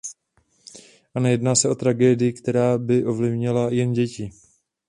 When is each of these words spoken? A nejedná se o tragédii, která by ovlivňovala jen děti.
A 1.15 1.19
nejedná 1.19 1.55
se 1.55 1.69
o 1.69 1.75
tragédii, 1.75 2.33
která 2.33 2.77
by 2.77 3.05
ovlivňovala 3.05 3.69
jen 3.71 3.91
děti. 3.93 4.29